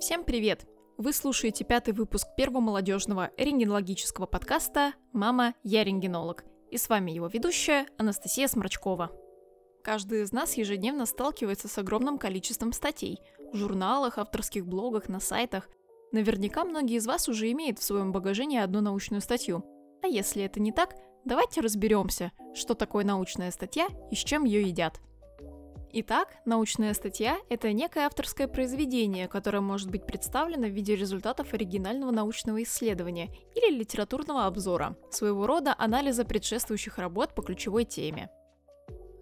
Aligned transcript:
Всем 0.00 0.24
привет! 0.24 0.66
Вы 0.98 1.12
слушаете 1.12 1.64
пятый 1.64 1.94
выпуск 1.94 2.26
первого 2.36 2.60
молодежного 2.60 3.30
рентгенологического 3.38 4.26
подкаста 4.26 4.94
«Мама, 5.12 5.54
я 5.62 5.84
рентгенолог». 5.84 6.44
И 6.70 6.76
с 6.76 6.88
вами 6.88 7.12
его 7.12 7.28
ведущая 7.28 7.86
Анастасия 7.96 8.48
Смрачкова. 8.48 9.10
Каждый 9.82 10.22
из 10.22 10.32
нас 10.32 10.54
ежедневно 10.54 11.06
сталкивается 11.06 11.68
с 11.68 11.78
огромным 11.78 12.18
количеством 12.18 12.72
статей 12.72 13.20
в 13.52 13.56
журналах, 13.56 14.18
авторских 14.18 14.66
блогах, 14.66 15.08
на 15.08 15.20
сайтах. 15.20 15.68
Наверняка 16.12 16.64
многие 16.64 16.96
из 16.96 17.06
вас 17.06 17.28
уже 17.28 17.50
имеют 17.52 17.78
в 17.78 17.84
своем 17.84 18.12
багаже 18.12 18.44
не 18.44 18.58
одну 18.58 18.80
научную 18.80 19.20
статью. 19.20 19.64
А 20.02 20.06
если 20.06 20.42
это 20.42 20.60
не 20.60 20.72
так, 20.72 20.94
давайте 21.24 21.60
разберемся, 21.60 22.32
что 22.52 22.74
такое 22.74 23.04
научная 23.04 23.50
статья 23.50 23.88
и 24.10 24.16
с 24.16 24.18
чем 24.18 24.44
ее 24.44 24.62
едят– 24.62 25.00
Итак, 25.96 26.38
научная 26.44 26.92
статья– 26.92 27.38
это 27.48 27.72
некое 27.72 28.06
авторское 28.06 28.48
произведение, 28.48 29.28
которое 29.28 29.60
может 29.60 29.92
быть 29.92 30.04
представлено 30.04 30.66
в 30.66 30.72
виде 30.72 30.96
результатов 30.96 31.54
оригинального 31.54 32.10
научного 32.10 32.64
исследования 32.64 33.30
или 33.54 33.72
литературного 33.72 34.46
обзора, 34.46 34.96
своего 35.12 35.46
рода 35.46 35.72
анализа 35.78 36.24
предшествующих 36.24 36.98
работ 36.98 37.36
по 37.36 37.42
ключевой 37.42 37.84
теме. 37.84 38.28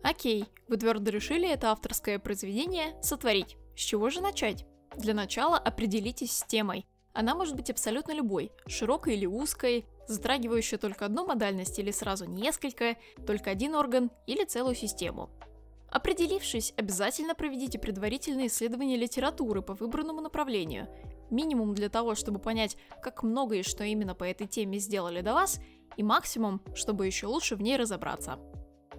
Окей, 0.03 0.47
вы 0.67 0.79
твердо 0.79 1.11
решили 1.11 1.47
это 1.47 1.73
авторское 1.73 2.19
произведение 2.19 2.97
сотворить. 3.03 3.59
С 3.77 3.81
чего 3.81 4.09
же 4.09 4.23
начать? 4.23 4.65
Для 4.97 5.13
начала 5.13 5.59
определитесь 5.59 6.33
с 6.39 6.43
темой. 6.43 6.87
Она 7.13 7.35
может 7.35 7.55
быть 7.55 7.69
абсолютно 7.69 8.13
любой, 8.13 8.51
широкой 8.67 9.17
или 9.17 9.27
узкой, 9.27 9.85
затрагивающей 10.09 10.79
только 10.79 11.05
одну 11.05 11.27
модальность 11.27 11.79
или 11.79 11.91
сразу 11.91 12.25
несколько, 12.25 12.97
только 13.27 13.51
один 13.51 13.75
орган 13.75 14.11
или 14.27 14.47
целую 14.47 14.75
систему. 14.75 15.29
Определившись, 15.93 16.73
обязательно 16.79 17.35
проведите 17.35 17.79
предварительное 17.79 18.47
исследование 18.47 18.97
литературы 18.97 19.61
по 19.61 19.75
выбранному 19.75 20.23
направлению. 20.23 20.89
Минимум 21.31 21.75
для 21.75 21.91
того, 21.91 22.15
чтобы 22.15 22.39
понять, 22.39 22.79
как 23.03 23.23
много 23.23 23.57
и 23.57 23.63
что 23.63 23.85
именно 23.85 24.15
по 24.15 24.25
этой 24.25 24.47
теме 24.47 24.79
сделали 24.79 25.21
до 25.21 25.35
вас, 25.35 25.61
и 25.99 26.03
максимум, 26.03 26.63
чтобы 26.75 27.07
еще 27.07 27.27
лучше 27.27 27.57
в 27.57 27.63
ней 27.63 27.77
разобраться. 27.77 28.39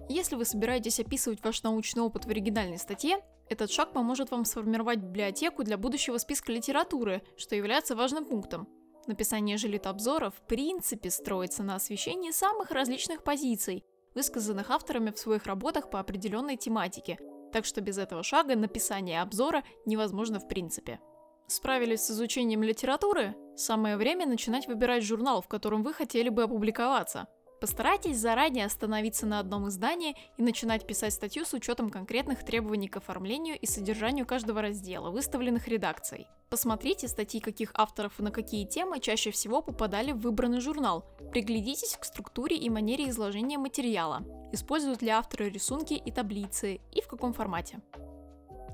Если 0.08 0.36
вы 0.36 0.44
собираетесь 0.44 1.00
описывать 1.00 1.42
ваш 1.42 1.64
научный 1.64 2.02
опыт 2.02 2.26
в 2.26 2.30
оригинальной 2.30 2.78
статье, 2.78 3.18
этот 3.48 3.72
шаг 3.72 3.92
поможет 3.92 4.30
вам 4.30 4.44
сформировать 4.44 5.00
библиотеку 5.00 5.64
для 5.64 5.76
будущего 5.76 6.18
списка 6.18 6.52
литературы, 6.52 7.22
что 7.36 7.56
является 7.56 7.96
важным 7.96 8.24
пунктом. 8.24 8.68
Написание 9.06 9.56
же 9.56 9.66
литобзора 9.66 10.30
в 10.30 10.46
принципе 10.46 11.10
строится 11.10 11.62
на 11.64 11.74
освещении 11.74 12.30
самых 12.30 12.70
различных 12.70 13.24
позиций, 13.24 13.84
высказанных 14.14 14.70
авторами 14.70 15.10
в 15.10 15.18
своих 15.18 15.46
работах 15.46 15.90
по 15.90 16.00
определенной 16.00 16.56
тематике, 16.56 17.18
так 17.52 17.64
что 17.64 17.80
без 17.80 17.98
этого 17.98 18.22
шага 18.22 18.56
написание 18.56 19.22
обзора 19.22 19.62
невозможно 19.86 20.40
в 20.40 20.48
принципе. 20.48 21.00
Справились 21.46 22.00
с 22.00 22.10
изучением 22.10 22.62
литературы? 22.62 23.34
Самое 23.54 23.96
время 23.96 24.26
начинать 24.26 24.66
выбирать 24.66 25.04
журнал, 25.04 25.42
в 25.42 25.48
котором 25.48 25.82
вы 25.82 25.92
хотели 25.92 26.30
бы 26.30 26.44
опубликоваться. 26.44 27.28
Постарайтесь 27.64 28.18
заранее 28.18 28.66
остановиться 28.66 29.24
на 29.24 29.38
одном 29.38 29.68
издании 29.68 30.16
и 30.36 30.42
начинать 30.42 30.86
писать 30.86 31.14
статью 31.14 31.46
с 31.46 31.54
учетом 31.54 31.88
конкретных 31.88 32.44
требований 32.44 32.88
к 32.88 32.98
оформлению 32.98 33.58
и 33.58 33.64
содержанию 33.64 34.26
каждого 34.26 34.60
раздела, 34.60 35.10
выставленных 35.10 35.66
редакцией. 35.66 36.26
Посмотрите 36.50 37.08
статьи 37.08 37.40
каких 37.40 37.70
авторов 37.72 38.20
и 38.20 38.22
на 38.22 38.30
какие 38.30 38.66
темы 38.66 39.00
чаще 39.00 39.30
всего 39.30 39.62
попадали 39.62 40.12
в 40.12 40.18
выбранный 40.18 40.60
журнал. 40.60 41.06
Приглядитесь 41.32 41.96
к 41.96 42.04
структуре 42.04 42.54
и 42.54 42.68
манере 42.68 43.08
изложения 43.08 43.56
материала. 43.56 44.22
Используют 44.52 45.00
ли 45.00 45.08
авторы 45.08 45.48
рисунки 45.48 45.94
и 45.94 46.10
таблицы 46.10 46.82
и 46.92 47.00
в 47.00 47.08
каком 47.08 47.32
формате. 47.32 47.80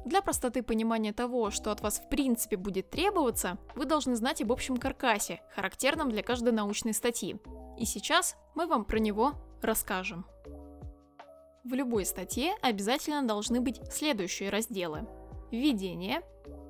Для 0.05 0.23
простоты 0.23 0.63
понимания 0.63 1.13
того, 1.13 1.51
что 1.51 1.71
от 1.71 1.81
вас 1.81 1.99
в 1.99 2.09
принципе 2.09 2.57
будет 2.57 2.91
требоваться, 2.91 3.59
вы 3.75 3.85
должны 3.85 4.17
знать 4.17 4.41
об 4.41 4.51
общем 4.51 4.79
каркасе, 4.79 5.41
характерном 5.55 6.11
для 6.11 6.23
каждой 6.23 6.53
научной 6.53 6.95
статьи. 6.95 7.39
И 7.79 7.85
сейчас 7.85 8.37
мы 8.55 8.67
вам 8.67 8.85
про 8.85 8.99
него 8.99 9.35
расскажем. 9.63 10.27
В 11.65 11.75
любой 11.75 12.07
статье 12.07 12.55
обязательно 12.63 13.23
должны 13.23 13.61
быть 13.61 13.81
следующие 13.93 14.49
разделы. 14.49 15.07
Введение, 15.51 16.23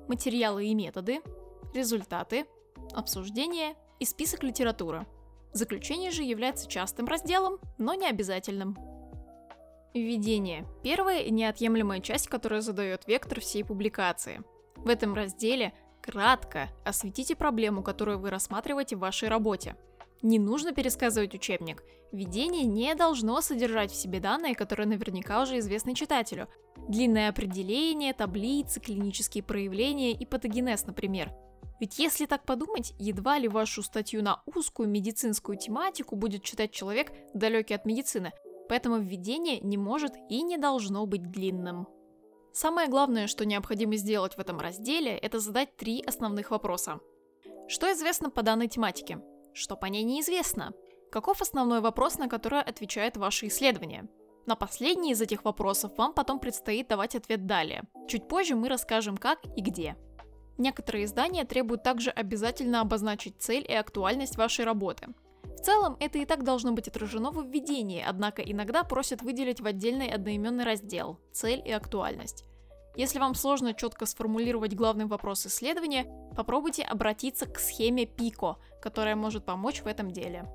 материалы 0.09 0.65
и 0.65 0.75
методы, 0.75 1.21
результаты, 1.73 2.45
обсуждение 2.93 3.75
и 3.99 4.05
список 4.05 4.43
литературы. 4.43 5.07
Заключение 5.53 6.11
же 6.11 6.23
является 6.23 6.67
частым 6.67 7.05
разделом, 7.05 7.59
но 7.77 7.93
не 7.93 8.07
обязательным. 8.07 8.77
Введение– 9.93 10.65
первая 10.83 11.19
и 11.21 11.31
неотъемлемая 11.31 11.99
часть, 11.99 12.27
которая 12.27 12.61
задает 12.61 13.07
вектор 13.07 13.41
всей 13.41 13.63
публикации. 13.63 14.41
В 14.77 14.87
этом 14.87 15.13
разделе 15.13 15.73
кратко 16.01 16.69
осветите 16.85 17.35
проблему, 17.35 17.83
которую 17.83 18.19
вы 18.19 18.29
рассматриваете 18.29 18.95
в 18.95 18.99
вашей 18.99 19.29
работе. 19.29 19.75
Не 20.21 20.39
нужно 20.39 20.71
пересказывать 20.71 21.33
учебник. 21.33 21.83
Введение 22.11 22.63
не 22.63 22.93
должно 22.95 23.41
содержать 23.41 23.91
в 23.91 23.95
себе 23.95 24.19
данные, 24.19 24.55
которые 24.55 24.87
наверняка 24.87 25.41
уже 25.41 25.59
известны 25.59 25.93
читателю, 25.93 26.47
Длинное 26.87 27.29
определение, 27.29 28.13
таблицы, 28.13 28.79
клинические 28.79 29.43
проявления 29.43 30.11
и 30.11 30.25
патогенез, 30.25 30.85
например. 30.85 31.31
Ведь 31.79 31.99
если 31.99 32.25
так 32.25 32.43
подумать, 32.43 32.93
едва 32.99 33.39
ли 33.39 33.47
вашу 33.47 33.81
статью 33.81 34.21
на 34.23 34.41
узкую 34.45 34.89
медицинскую 34.89 35.57
тематику 35.57 36.15
будет 36.15 36.43
читать 36.43 36.71
человек, 36.71 37.11
далекий 37.33 37.73
от 37.73 37.85
медицины, 37.85 38.31
поэтому 38.71 38.99
введение 38.99 39.59
не 39.59 39.75
может 39.75 40.13
и 40.29 40.41
не 40.43 40.57
должно 40.57 41.05
быть 41.05 41.29
длинным. 41.29 41.89
Самое 42.53 42.87
главное, 42.87 43.27
что 43.27 43.45
необходимо 43.45 43.97
сделать 43.97 44.35
в 44.35 44.39
этом 44.39 44.61
разделе, 44.61 45.11
это 45.11 45.41
задать 45.41 45.75
три 45.75 46.01
основных 46.01 46.51
вопроса. 46.51 47.01
Что 47.67 47.91
известно 47.91 48.29
по 48.29 48.43
данной 48.43 48.69
тематике? 48.69 49.21
Что 49.53 49.75
по 49.75 49.87
ней 49.87 50.03
неизвестно? 50.03 50.71
Каков 51.11 51.41
основной 51.41 51.81
вопрос, 51.81 52.17
на 52.17 52.29
который 52.29 52.61
отвечает 52.61 53.17
ваше 53.17 53.47
исследование? 53.47 54.07
На 54.45 54.55
последний 54.55 55.11
из 55.11 55.21
этих 55.21 55.43
вопросов 55.43 55.91
вам 55.97 56.13
потом 56.13 56.39
предстоит 56.39 56.87
давать 56.87 57.13
ответ 57.13 57.45
далее. 57.45 57.83
Чуть 58.07 58.29
позже 58.29 58.55
мы 58.55 58.69
расскажем 58.69 59.17
как 59.17 59.39
и 59.57 59.61
где. 59.61 59.97
Некоторые 60.57 61.03
издания 61.03 61.43
требуют 61.43 61.83
также 61.83 62.09
обязательно 62.09 62.79
обозначить 62.79 63.41
цель 63.41 63.65
и 63.67 63.73
актуальность 63.73 64.37
вашей 64.37 64.63
работы. 64.63 65.09
В 65.61 65.63
целом, 65.63 65.95
это 65.99 66.17
и 66.17 66.25
так 66.25 66.43
должно 66.43 66.71
быть 66.71 66.87
отражено 66.87 67.29
в 67.29 67.45
введении, 67.45 68.03
однако 68.03 68.41
иногда 68.41 68.83
просят 68.83 69.21
выделить 69.21 69.61
в 69.61 69.67
отдельный 69.67 70.07
одноименный 70.07 70.63
раздел 70.63 71.19
«Цель 71.33 71.61
и 71.63 71.71
актуальность». 71.71 72.45
Если 72.95 73.19
вам 73.19 73.35
сложно 73.35 73.75
четко 73.75 74.07
сформулировать 74.07 74.73
главный 74.73 75.05
вопрос 75.05 75.45
исследования, 75.45 76.07
попробуйте 76.35 76.81
обратиться 76.81 77.45
к 77.45 77.59
схеме 77.59 78.05
PICO, 78.05 78.55
которая 78.81 79.15
может 79.15 79.45
помочь 79.45 79.83
в 79.83 79.85
этом 79.85 80.09
деле. 80.09 80.45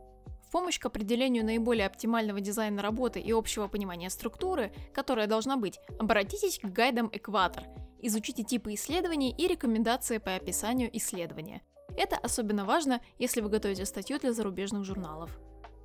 В 0.48 0.50
помощь 0.50 0.80
к 0.80 0.86
определению 0.86 1.44
наиболее 1.44 1.86
оптимального 1.86 2.40
дизайна 2.40 2.82
работы 2.82 3.20
и 3.20 3.30
общего 3.30 3.68
понимания 3.68 4.10
структуры, 4.10 4.72
которая 4.92 5.28
должна 5.28 5.56
быть, 5.56 5.78
обратитесь 6.00 6.58
к 6.58 6.64
гайдам 6.64 7.10
Экватор, 7.12 7.62
изучите 8.02 8.42
типы 8.42 8.74
исследований 8.74 9.32
и 9.38 9.46
рекомендации 9.46 10.18
по 10.18 10.34
описанию 10.34 10.90
исследования. 10.96 11.62
Это 11.96 12.16
особенно 12.16 12.64
важно, 12.64 13.00
если 13.18 13.40
вы 13.40 13.48
готовите 13.48 13.86
статью 13.86 14.18
для 14.18 14.32
зарубежных 14.32 14.84
журналов. 14.84 15.30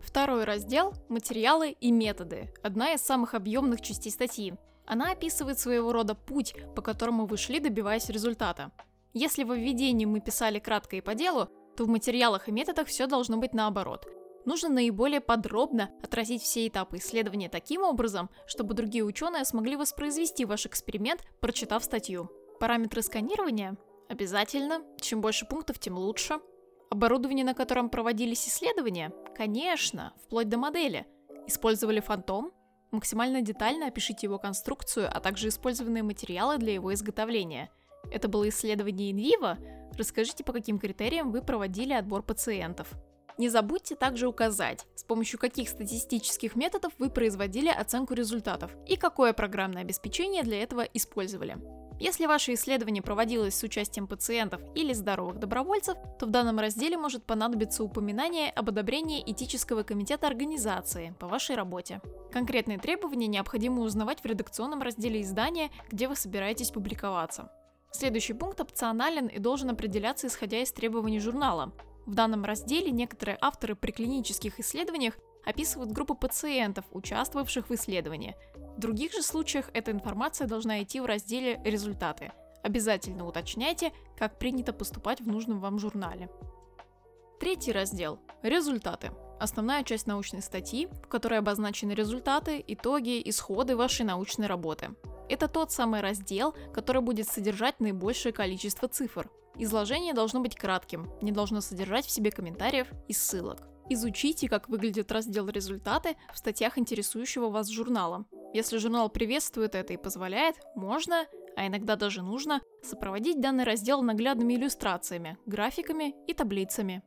Второй 0.02 0.44
раздел– 0.44 0.94
материалы 1.10 1.72
и 1.72 1.92
методы. 1.92 2.54
Одна 2.64 2.94
из 2.94 3.02
самых 3.02 3.34
объемных 3.34 3.82
частей 3.82 4.12
статьи. 4.12 4.56
Она 4.86 5.12
описывает 5.12 5.60
своего 5.60 5.94
рода 5.94 6.16
путь, 6.16 6.56
по 6.76 6.82
которому 6.82 7.26
вы 7.26 7.38
шли, 7.38 7.60
добиваясь 7.60 8.10
результата. 8.10 8.72
Если 9.14 9.44
во 9.44 9.56
введении 9.56 10.06
мы 10.06 10.20
писали 10.22 10.60
кратко 10.60 10.96
и 10.96 11.02
по 11.02 11.16
делу, 11.16 11.50
то 11.78 11.86
в 11.86 11.90
материалах 11.90 12.50
и 12.50 12.52
методах 12.52 12.88
все 12.88 13.08
должно 13.08 13.38
быть 13.38 13.54
наоборот– 13.54 14.08
Нужно 14.46 14.70
наиболее 14.70 15.22
подробно 15.22 15.92
отразить 16.02 16.42
все 16.42 16.68
этапы 16.68 16.98
исследования 16.98 17.50
таким 17.50 17.84
образом, 17.84 18.30
чтобы 18.48 18.74
другие 18.74 19.04
ученые 19.04 19.46
смогли 19.46 19.76
воспроизвести 19.76 20.46
ваш 20.46 20.66
эксперимент, 20.66 21.24
прочитав 21.40 21.84
статью. 21.84 22.30
Параметры 22.60 23.02
сканирования? 23.04 23.78
Обязательно. 24.12 24.81
Чем 25.00 25.22
больше 25.22 25.46
пунктов, 25.46 25.80
тем 25.80 25.98
лучше. 25.98 26.42
Оборудование, 26.90 27.46
на 27.46 27.54
котором 27.54 27.90
проводились 27.90 28.46
исследования? 28.46 29.13
Конечно, 29.38 30.13
вплоть 30.25 30.50
до 30.50 30.58
модели. 30.58 31.06
Использовали 31.48 32.02
фантом? 32.02 32.52
Максимально 32.92 33.42
детально 33.42 33.88
опишите 33.88 34.28
его 34.28 34.38
конструкцию, 34.38 35.08
а 35.10 35.22
также 35.22 35.48
использованные 35.48 36.04
материалы 36.04 36.58
для 36.58 36.74
его 36.74 36.94
изготовления. 36.94 37.69
Это 38.12 38.28
было 38.28 38.50
исследование 38.50 39.12
инвиво? 39.12 39.58
Расскажите, 39.98 40.44
по 40.44 40.52
каким 40.52 40.78
критериям 40.78 41.31
вы 41.31 41.42
проводили 41.42 41.94
отбор 41.94 42.22
пациентов. 42.22 42.92
Не 43.38 43.48
забудьте 43.48 43.96
также 43.96 44.28
указать, 44.28 44.88
с 44.94 45.06
помощью 45.06 45.40
каких 45.40 45.69
статистических 45.69 46.57
методов 46.57 46.92
вы 47.00 47.10
производили 47.10 47.69
оценку 47.69 48.14
результатов 48.14 48.75
и 48.86 48.98
какое 48.98 49.31
программное 49.31 49.84
обеспечение 49.84 50.44
для 50.44 50.62
этого 50.62 50.81
использовали. 50.81 51.56
Если 52.01 52.25
ваше 52.25 52.56
исследование 52.56 53.03
проводилось 53.03 53.53
с 53.53 53.62
участием 53.62 54.07
пациентов 54.07 54.59
или 54.74 54.92
здоровых 54.92 55.38
добровольцев, 55.38 55.95
то 56.18 56.25
в 56.25 56.31
данном 56.31 56.57
разделе 56.57 56.98
может 56.98 57.24
понадобиться 57.24 57.83
упоминание 57.83 58.50
об 58.50 58.69
одобрении 58.69 59.21
этического 59.24 59.83
комитета 59.83 60.25
организации 60.25 61.13
по 61.19 61.27
вашей 61.27 61.56
работе. 61.56 62.01
Конкретные 62.31 62.80
требования 62.80 63.27
необходимо 63.27 63.83
узнавать 63.83 64.19
в 64.19 64.25
редакционном 64.25 64.81
разделе 64.81 65.21
издания, 65.21 65.69
где 65.92 66.07
вы 66.07 66.15
собираетесь 66.15 66.71
публиковаться. 66.71 67.51
Следующий 67.92 68.33
пункт 68.33 68.59
опционален 68.59 69.27
и 69.27 69.38
должен 69.38 69.69
определяться 69.69 70.25
исходя 70.25 70.59
из 70.59 70.71
требований 70.71 71.19
журнала. 71.19 71.71
В 72.07 72.15
данном 72.15 72.45
разделе 72.45 72.89
некоторые 72.89 73.38
авторы 73.42 73.75
при 73.75 73.92
клинических 73.92 74.59
исследованиях 74.59 75.19
описывают 75.46 75.92
группу 75.92 76.16
пациентов, 76.16 76.86
участвовавших 76.92 77.70
в 77.70 77.74
исследовании. 77.74 78.36
В 78.76 78.80
других 78.80 79.12
же 79.12 79.22
случаях 79.22 79.70
эта 79.74 79.92
информация 79.92 80.48
должна 80.48 80.82
идти 80.82 81.00
в 81.00 81.06
разделе 81.06 81.62
«Результаты». 81.64 82.32
Обязательно 82.64 83.26
уточняйте, 83.28 83.92
как 84.18 84.38
принято 84.38 84.72
поступать 84.72 85.20
в 85.20 85.28
нужном 85.28 85.60
вам 85.60 85.80
журнале. 85.80 86.30
Третий 87.40 87.72
раздел– 87.72 88.20
результаты. 88.44 89.12
Основная 89.40 89.84
часть 89.84 90.06
научной 90.06 90.44
статьи, 90.44 90.88
в 91.04 91.08
которой 91.08 91.40
обозначены 91.40 91.94
результаты, 91.94 92.64
итоги, 92.68 93.20
исходы 93.26 93.76
вашей 93.76 94.06
научной 94.06 94.46
работы. 94.46 94.90
Это 95.28 95.48
тот 95.48 95.72
самый 95.72 96.02
раздел, 96.02 96.54
который 96.72 97.02
будет 97.02 97.28
содержать 97.28 97.80
наибольшее 97.80 98.32
количество 98.32 98.88
цифр. 98.88 99.28
Изложение 99.58 100.14
должно 100.14 100.40
быть 100.42 100.56
кратким, 100.56 101.10
не 101.22 101.32
должно 101.32 101.62
содержать 101.62 102.06
в 102.06 102.12
себе 102.12 102.32
комментариев 102.32 102.88
и 103.08 103.14
ссылок. 103.14 103.70
Изучите, 103.94 104.48
как 104.48 104.70
выглядит 104.70 105.12
раздел 105.12 105.50
«Результаты» 105.50 106.16
в 106.34 106.38
статьях 106.38 106.78
интересующего 106.78 107.50
вас 107.50 107.68
журнала. 107.68 108.26
Если 108.54 108.78
журнал 108.78 109.10
приветствует 109.10 109.76
это 109.76 109.92
и 109.92 109.98
позволяет, 109.98 110.56
можно, 110.76 111.26
а 111.58 111.68
иногда 111.68 111.98
даже 111.98 112.22
нужно, 112.22 112.62
сопроводить 112.82 113.42
данный 113.42 113.66
раздел 113.66 114.02
наглядными 114.02 114.54
иллюстрациями, 114.54 115.38
графиками 115.46 116.16
и 116.26 116.34
таблицами. 116.34 117.04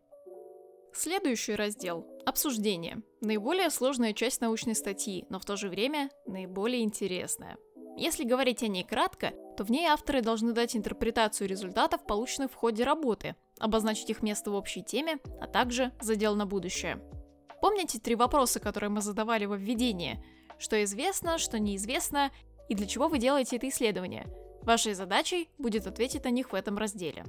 Следующий 0.93 1.55
раздел– 1.55 2.07
обсуждение. 2.27 3.03
Наиболее 3.23 3.71
сложная 3.71 4.13
часть 4.13 4.43
научной 4.43 4.75
статьи, 4.75 5.25
но 5.31 5.39
в 5.41 5.47
то 5.47 5.57
же 5.57 5.71
время 5.71 6.11
наиболее 6.27 6.83
интересная. 6.83 7.57
Если 7.97 8.25
говорить 8.25 8.63
о 8.63 8.69
ней 8.69 8.85
кратко, 8.85 9.33
то 9.57 9.65
в 9.65 9.71
ней 9.71 9.87
авторы 9.87 10.21
должны 10.21 10.53
дать 10.53 10.77
интерпретацию 10.77 11.49
результатов, 11.49 12.05
полученных 12.05 12.51
в 12.51 12.55
ходе 12.57 12.85
работы, 12.85 13.37
обозначить 13.59 14.11
их 14.11 14.23
место 14.23 14.51
в 14.51 14.55
общей 14.55 14.83
теме, 14.83 15.19
а 15.41 15.47
также 15.47 15.93
задел 16.01 16.35
на 16.35 16.47
будущее. 16.47 17.01
Помните 17.61 17.99
три 17.99 18.15
вопроса, 18.15 18.61
которые 18.61 18.91
мы 18.91 19.01
задавали 19.01 19.47
во 19.47 19.56
введении? 19.56 20.23
Что 20.59 20.83
известно, 20.85 21.39
что 21.39 21.59
неизвестно 21.59 22.31
и 22.69 22.75
для 22.75 22.87
чего 22.87 23.09
вы 23.09 23.19
делаете 23.19 23.56
это 23.56 23.69
исследование? 23.69 24.27
Вашей 24.62 24.95
задачей 24.95 25.51
будет 25.59 25.87
ответить 25.87 26.25
на 26.25 26.31
них 26.31 26.53
в 26.53 26.55
этом 26.55 26.79
разделе. 26.79 27.25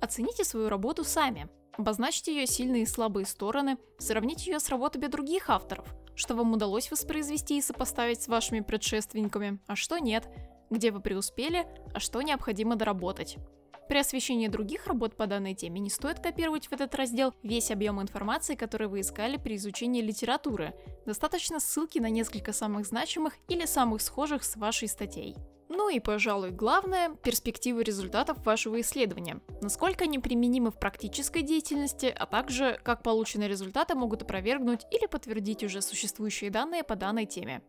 Оцените 0.00 0.44
свою 0.44 0.68
работу 0.68 1.04
сами. 1.04 1.48
Обозначьте 1.76 2.34
ее 2.34 2.46
сильные 2.46 2.82
и 2.82 2.86
слабые 2.86 3.24
стороны, 3.24 3.76
сравните 3.98 4.50
ее 4.50 4.58
с 4.58 4.68
работами 4.68 5.06
других 5.06 5.48
авторов, 5.48 5.86
что 6.16 6.34
вам 6.34 6.52
удалось 6.52 6.90
воспроизвести 6.90 7.58
и 7.58 7.62
сопоставить 7.62 8.20
с 8.22 8.28
вашими 8.28 8.60
предшественниками, 8.60 9.60
а 9.66 9.76
что 9.76 9.98
нет, 9.98 10.28
где 10.70 10.90
вы 10.90 11.00
преуспели, 11.00 11.66
а 11.94 12.00
что 12.00 12.20
необходимо 12.22 12.74
доработать. 12.74 13.36
При 13.88 13.98
освещении 13.98 14.48
других 14.48 14.86
работ 14.86 15.16
по 15.16 15.26
данной 15.26 15.54
теме 15.54 15.80
не 15.80 15.88
стоит 15.88 16.20
копировать 16.20 16.66
в 16.66 16.72
этот 16.72 16.94
раздел 16.94 17.32
весь 17.42 17.70
объем 17.70 18.02
информации, 18.02 18.54
который 18.54 18.86
вы 18.86 19.00
искали 19.00 19.38
при 19.38 19.56
изучении 19.56 20.02
литературы. 20.02 20.74
Достаточно 21.06 21.58
ссылки 21.58 21.98
на 21.98 22.10
несколько 22.10 22.52
самых 22.52 22.86
значимых 22.86 23.34
или 23.48 23.64
самых 23.64 24.02
схожих 24.02 24.44
с 24.44 24.56
вашей 24.56 24.88
статьей. 24.88 25.36
Ну 25.70 25.88
и, 25.88 26.00
пожалуй, 26.00 26.50
главное– 26.50 27.14
перспективы 27.22 27.82
результатов 27.82 28.44
вашего 28.44 28.80
исследования. 28.80 29.40
Насколько 29.62 30.04
они 30.04 30.18
применимы 30.18 30.70
в 30.70 30.78
практической 30.78 31.42
деятельности, 31.42 32.14
а 32.14 32.26
также 32.26 32.78
как 32.82 33.02
полученные 33.02 33.48
результаты 33.48 33.94
могут 33.94 34.22
опровергнуть 34.22 34.86
или 34.90 35.06
подтвердить 35.06 35.64
уже 35.64 35.80
существующие 35.80 36.50
данные 36.50 36.84
по 36.84 36.96
данной 36.96 37.26
теме. 37.26 37.62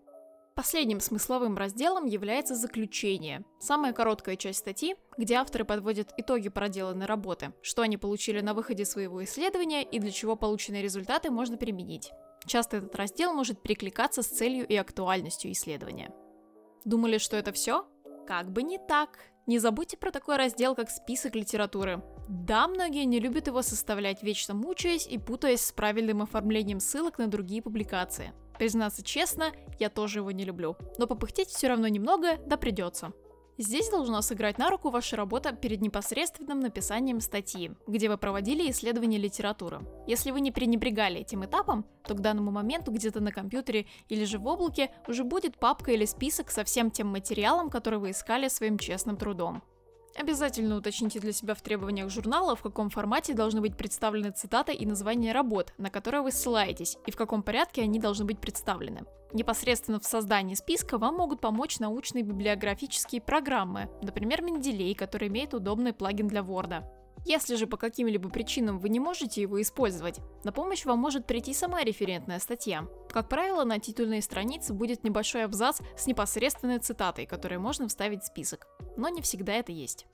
Последним 0.60 1.00
смысловым 1.00 1.56
разделом 1.56 2.06
является 2.06 2.54
заключение. 2.54 3.46
Самая 3.62 3.94
короткая 3.94 4.36
часть 4.36 4.60
статьи, 4.60 4.98
где 5.18 5.36
авторы 5.36 5.64
подводят 5.64 6.14
итоги 6.18 6.50
проделанной 6.50 7.06
работы, 7.06 7.54
что 7.62 7.82
они 7.82 7.96
получили 7.96 8.42
на 8.42 8.54
выходе 8.54 8.84
своего 8.84 9.24
исследования 9.24 9.84
и 9.84 10.00
для 10.00 10.12
чего 10.12 10.36
полученные 10.36 10.82
результаты 10.82 11.32
можно 11.32 11.56
применить. 11.56 12.12
Часто 12.46 12.76
этот 12.76 12.94
раздел 12.96 13.32
может 13.32 13.62
перекликаться 13.62 14.22
с 14.22 14.28
целью 14.28 14.68
и 14.68 14.76
актуальностью 14.76 15.50
исследования. 15.54 16.14
Думали, 16.84 17.20
что 17.20 17.38
это 17.38 17.54
все? 17.54 17.88
Как 18.28 18.52
бы 18.52 18.62
не 18.62 18.80
так. 18.80 19.18
Не 19.48 19.60
забудьте 19.60 19.96
про 19.96 20.12
такой 20.12 20.36
раздел, 20.36 20.76
как 20.76 20.90
список 20.90 21.36
литературы. 21.36 22.04
Да, 22.28 22.68
многие 22.68 23.06
не 23.06 23.22
любят 23.22 23.48
его 23.48 23.62
составлять, 23.62 24.24
вечно 24.24 24.54
мучаясь 24.54 25.08
и 25.08 25.18
путаясь 25.20 25.62
с 25.62 25.72
правильным 25.72 26.22
оформлением 26.22 26.82
ссылок 26.82 27.18
на 27.18 27.28
другие 27.28 27.62
публикации. 27.62 28.34
Признаться 28.60 29.02
честно, 29.02 29.54
я 29.80 29.90
тоже 29.90 30.20
его 30.20 30.32
не 30.32 30.44
люблю. 30.44 30.76
Но 30.98 31.08
попыхтеть 31.08 31.48
все 31.48 31.70
равно 31.70 31.88
немного, 31.88 32.38
да 32.46 32.58
придется. 32.58 33.14
Здесь 33.58 33.90
должна 33.90 34.22
сыграть 34.22 34.58
на 34.58 34.70
руку 34.70 34.90
ваша 34.90 35.16
работа 35.16 35.54
перед 35.54 35.82
непосредственным 35.82 36.60
написанием 36.60 37.20
статьи, 37.20 37.72
где 37.88 38.10
вы 38.10 38.18
проводили 38.18 38.70
исследование 38.70 39.20
литературы. 39.20 39.82
Если 40.08 40.32
вы 40.32 40.42
не 40.42 40.52
пренебрегали 40.52 41.22
этим 41.22 41.44
этапом, 41.44 41.86
то 42.06 42.14
к 42.14 42.22
данному 42.22 42.52
моменту 42.52 42.92
где-то 42.92 43.22
на 43.22 43.32
компьютере 43.32 43.86
или 44.10 44.26
же 44.26 44.40
в 44.40 44.48
облаке 44.48 44.92
уже 45.08 45.24
будет 45.24 45.58
папка 45.58 45.92
или 45.92 46.06
список 46.06 46.52
со 46.52 46.64
всем 46.64 46.92
тем 46.92 47.08
материалом, 47.08 47.70
который 47.70 48.00
вы 48.00 48.12
искали 48.12 48.50
своим 48.50 48.78
честным 48.78 49.18
трудом. 49.18 49.62
Обязательно 50.20 50.76
уточните 50.76 51.22
для 51.22 51.32
себя 51.32 51.56
в 51.56 51.62
требованиях 51.62 52.10
журнала, 52.10 52.54
в 52.54 52.62
каком 52.62 52.90
формате 52.90 53.34
должны 53.34 53.62
быть 53.62 53.78
представлены 53.78 54.32
цитаты 54.32 54.74
и 54.74 54.86
названия 54.86 55.32
работ, 55.32 55.74
на 55.78 55.90
которые 55.90 56.22
вы 56.22 56.34
ссылаетесь, 56.34 56.98
и 57.08 57.12
в 57.12 57.16
каком 57.16 57.42
порядке 57.42 57.84
они 57.84 58.00
должны 58.00 58.26
быть 58.26 58.42
представлены. 58.42 59.06
Непосредственно 59.32 59.98
в 59.98 60.04
создании 60.04 60.56
списка 60.56 60.98
вам 60.98 61.16
могут 61.16 61.40
помочь 61.40 61.80
научные 61.80 62.26
библиографические 62.26 63.22
программы, 63.22 63.90
например, 64.02 64.42
Менделей, 64.42 64.94
который 64.94 65.30
имеет 65.30 65.54
удобный 65.54 65.94
плагин 65.94 66.28
для 66.28 66.42
Word. 66.42 66.84
Если 67.26 67.56
же 67.56 67.68
по 67.68 67.78
каким-либо 67.78 68.30
причинам 68.30 68.80
вы 68.80 68.90
не 68.90 69.00
можете 69.00 69.42
его 69.42 69.62
использовать, 69.62 70.20
на 70.44 70.52
помощь 70.52 70.86
вам 70.86 71.00
может 71.00 71.28
прийти 71.28 71.54
сама 71.54 71.84
референтная 71.84 72.40
статья. 72.40 72.88
Как 73.12 73.30
правило, 73.30 73.64
на 73.64 73.80
титульной 73.80 74.22
странице 74.22 74.74
будет 74.74 75.04
небольшой 75.04 75.44
абзац 75.44 75.80
с 75.98 76.08
непосредственной 76.08 76.80
цитатой, 76.80 77.26
которую 77.26 77.62
можно 77.62 77.88
вставить 77.88 78.24
в 78.24 78.28
список. 78.28 78.68
Но 78.98 79.10
не 79.10 79.22
всегда 79.22 79.54
это 79.54 79.72
есть. 79.72 80.06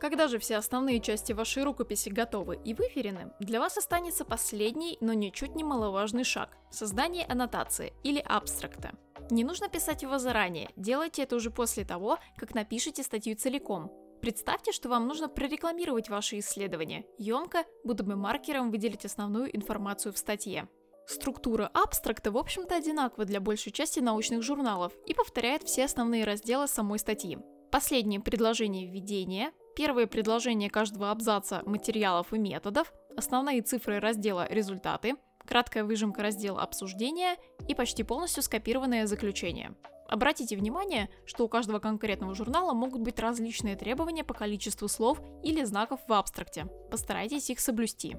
Когда 0.00 0.28
же 0.28 0.38
все 0.38 0.56
основные 0.56 0.98
части 1.00 1.32
вашей 1.32 1.62
рукописи 1.62 2.08
готовы 2.08 2.58
и 2.64 2.72
выверены, 2.72 3.32
для 3.38 3.60
вас 3.60 3.76
останется 3.76 4.24
последний, 4.24 4.96
но 5.02 5.12
ничуть 5.12 5.54
не 5.54 5.62
маловажный 5.62 6.24
шаг– 6.24 6.56
создание 6.70 7.26
аннотации 7.26 7.92
или 8.02 8.18
абстракта. 8.18 8.92
Не 9.30 9.44
нужно 9.44 9.68
писать 9.68 10.02
его 10.02 10.18
заранее, 10.18 10.70
делайте 10.76 11.22
это 11.22 11.36
уже 11.36 11.50
после 11.50 11.84
того, 11.84 12.18
как 12.36 12.54
напишите 12.54 13.02
статью 13.02 13.36
целиком. 13.36 13.92
Представьте, 14.20 14.72
что 14.72 14.90
вам 14.90 15.08
нужно 15.08 15.28
прорекламировать 15.28 16.10
ваши 16.10 16.38
исследования. 16.40 17.06
Емко, 17.16 17.64
бы 18.02 18.16
маркером 18.16 18.70
выделить 18.70 19.06
основную 19.06 19.54
информацию 19.56 20.12
в 20.12 20.18
статье. 20.18 20.68
Структура 21.06 21.70
абстракта, 21.72 22.30
в 22.30 22.36
общем-то, 22.36 22.76
одинакова 22.76 23.24
для 23.24 23.40
большей 23.40 23.72
части 23.72 23.98
научных 24.00 24.42
журналов 24.42 24.92
и 25.06 25.14
повторяет 25.14 25.62
все 25.62 25.86
основные 25.86 26.24
разделы 26.24 26.68
самой 26.68 26.98
статьи. 26.98 27.38
Последнее 27.72 28.20
предложение 28.20 28.86
введения, 28.86 29.52
первое 29.74 30.06
предложение 30.06 30.70
каждого 30.70 31.10
абзаца 31.10 31.62
материалов 31.64 32.32
и 32.32 32.38
методов, 32.38 32.92
основные 33.16 33.62
цифры 33.62 34.00
раздела 34.00 34.46
«Результаты», 34.50 35.16
краткая 35.46 35.84
выжимка 35.84 36.22
раздела 36.22 36.60
«Обсуждения» 36.60 37.36
и 37.66 37.74
почти 37.74 38.02
полностью 38.02 38.42
скопированное 38.42 39.06
заключение. 39.06 39.74
Обратите 40.10 40.56
внимание, 40.56 41.08
что 41.24 41.44
у 41.44 41.48
каждого 41.48 41.78
конкретного 41.78 42.34
журнала 42.34 42.72
могут 42.72 43.00
быть 43.00 43.20
различные 43.20 43.76
требования 43.76 44.24
по 44.24 44.34
количеству 44.34 44.88
слов 44.88 45.22
или 45.44 45.62
знаков 45.62 46.00
в 46.08 46.12
абстракте. 46.12 46.66
Постарайтесь 46.90 47.48
их 47.48 47.60
соблюсти. 47.60 48.16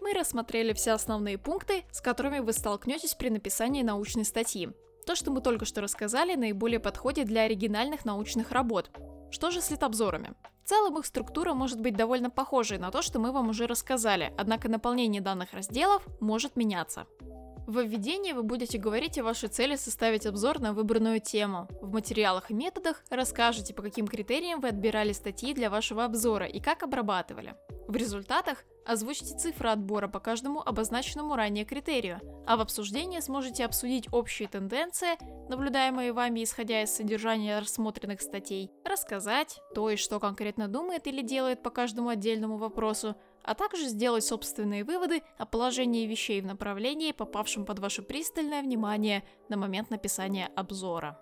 Мы 0.00 0.14
рассмотрели 0.14 0.72
все 0.72 0.92
основные 0.92 1.36
пункты, 1.36 1.84
с 1.92 2.00
которыми 2.00 2.38
вы 2.38 2.54
столкнетесь 2.54 3.12
при 3.12 3.28
написании 3.28 3.82
научной 3.82 4.24
статьи. 4.24 4.70
То, 5.04 5.14
что 5.14 5.30
мы 5.30 5.42
только 5.42 5.66
что 5.66 5.82
рассказали, 5.82 6.36
наиболее 6.36 6.80
подходит 6.80 7.26
для 7.26 7.42
оригинальных 7.42 8.06
научных 8.06 8.50
работ. 8.50 8.90
Что 9.30 9.50
же 9.50 9.60
с 9.60 9.70
литобзорами? 9.70 10.32
В 10.64 10.68
целом 10.70 10.98
их 10.98 11.04
структура 11.04 11.52
может 11.52 11.82
быть 11.82 11.96
довольно 11.96 12.30
похожей 12.30 12.78
на 12.78 12.90
то, 12.90 13.02
что 13.02 13.18
мы 13.18 13.30
вам 13.30 13.50
уже 13.50 13.66
рассказали, 13.66 14.32
однако 14.38 14.70
наполнение 14.70 15.20
данных 15.20 15.52
разделов 15.52 16.02
может 16.18 16.56
меняться. 16.56 17.06
В 17.70 17.84
введении 17.84 18.32
вы 18.32 18.42
будете 18.42 18.78
говорить 18.78 19.16
о 19.18 19.22
вашей 19.22 19.48
цели 19.48 19.76
составить 19.76 20.26
обзор 20.26 20.58
на 20.58 20.72
выбранную 20.72 21.20
тему. 21.20 21.68
В 21.80 21.92
материалах 21.92 22.50
и 22.50 22.54
методах 22.54 23.04
расскажете, 23.10 23.74
по 23.74 23.80
каким 23.80 24.08
критериям 24.08 24.58
вы 24.60 24.70
отбирали 24.70 25.12
статьи 25.12 25.54
для 25.54 25.70
вашего 25.70 26.04
обзора 26.04 26.46
и 26.46 26.58
как 26.58 26.82
обрабатывали. 26.82 27.54
В 27.86 27.94
результатах 27.94 28.64
озвучите 28.84 29.38
цифры 29.38 29.68
отбора 29.68 30.08
по 30.08 30.18
каждому 30.18 30.60
обозначенному 30.60 31.36
ранее 31.36 31.64
критерию, 31.64 32.20
а 32.44 32.56
в 32.56 32.60
обсуждении 32.60 33.20
сможете 33.20 33.64
обсудить 33.64 34.08
общие 34.12 34.48
тенденции, 34.48 35.16
наблюдаемые 35.48 36.12
вами 36.12 36.42
исходя 36.42 36.82
из 36.82 36.90
содержания 36.90 37.60
рассмотренных 37.60 38.20
статей, 38.20 38.72
рассказать 38.84 39.60
то 39.76 39.90
и 39.90 39.94
что 39.94 40.18
конкретно 40.18 40.66
думает 40.66 41.06
или 41.06 41.22
делает 41.22 41.62
по 41.62 41.70
каждому 41.70 42.08
отдельному 42.08 42.56
вопросу, 42.56 43.14
а 43.42 43.54
также 43.54 43.88
сделать 43.88 44.24
собственные 44.24 44.84
выводы 44.84 45.22
о 45.38 45.46
положении 45.46 46.06
вещей 46.06 46.40
в 46.40 46.46
направлении, 46.46 47.12
попавшем 47.12 47.64
под 47.64 47.78
ваше 47.78 48.02
пристальное 48.02 48.62
внимание 48.62 49.24
на 49.48 49.56
момент 49.56 49.90
написания 49.90 50.50
обзора. 50.56 51.18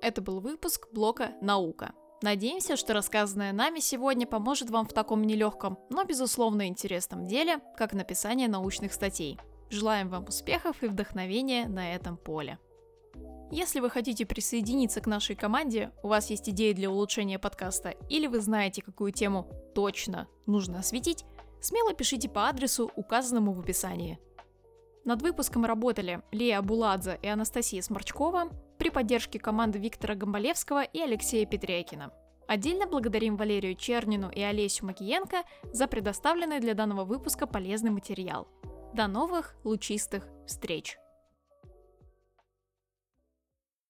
Это 0.00 0.20
был 0.20 0.40
выпуск 0.40 0.88
блока 0.92 1.32
«Наука». 1.40 1.92
Надеемся, 2.22 2.76
что 2.76 2.94
рассказанное 2.94 3.52
нами 3.52 3.80
сегодня 3.80 4.26
поможет 4.26 4.70
вам 4.70 4.86
в 4.86 4.92
таком 4.92 5.24
нелегком, 5.24 5.78
но 5.90 6.04
безусловно 6.04 6.66
интересном 6.68 7.26
деле, 7.26 7.60
как 7.76 7.92
написание 7.92 8.48
научных 8.48 8.94
статей. 8.94 9.38
Желаем 9.68 10.08
вам 10.08 10.24
успехов 10.24 10.82
и 10.82 10.86
вдохновения 10.86 11.66
на 11.66 11.94
этом 11.94 12.16
поле. 12.16 12.58
Если 13.50 13.80
вы 13.80 13.90
хотите 13.90 14.26
присоединиться 14.26 15.00
к 15.00 15.06
нашей 15.06 15.36
команде, 15.36 15.92
у 16.02 16.08
вас 16.08 16.30
есть 16.30 16.48
идеи 16.48 16.72
для 16.72 16.90
улучшения 16.90 17.38
подкаста, 17.38 17.90
или 18.08 18.26
вы 18.26 18.40
знаете, 18.40 18.82
какую 18.82 19.12
тему 19.12 19.48
точно 19.74 20.28
нужно 20.46 20.80
осветить, 20.80 21.24
смело 21.60 21.94
пишите 21.94 22.28
по 22.28 22.48
адресу, 22.48 22.90
указанному 22.96 23.52
в 23.52 23.60
описании. 23.60 24.18
Над 25.04 25.20
выпуском 25.20 25.66
работали 25.66 26.22
Лия 26.32 26.62
Буладзе 26.62 27.18
и 27.22 27.28
Анастасия 27.28 27.82
Сморчкова 27.82 28.48
при 28.78 28.88
поддержке 28.88 29.38
команды 29.38 29.78
Виктора 29.78 30.14
Гомболевского 30.14 30.82
и 30.82 31.00
Алексея 31.00 31.44
Петрякина. 31.46 32.12
Отдельно 32.48 32.86
благодарим 32.86 33.36
Валерию 33.36 33.74
Чернину 33.74 34.30
и 34.30 34.40
Олесю 34.40 34.86
Макиенко 34.86 35.44
за 35.72 35.86
предоставленный 35.86 36.60
для 36.60 36.74
данного 36.74 37.04
выпуска 37.04 37.46
полезный 37.46 37.90
материал. 37.90 38.48
До 38.94 39.06
новых 39.06 39.54
лучистых 39.64 40.26
встреч! 40.46 40.96